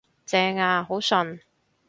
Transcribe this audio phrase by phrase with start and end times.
[0.25, 1.41] 正呀，好順